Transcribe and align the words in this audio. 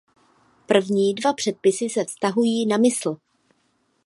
První 0.65 1.13
dva 1.13 1.33
předpisy 1.33 1.89
se 1.89 2.03
vztahují 2.05 2.65
na 2.65 2.77
mysl. 2.77 3.17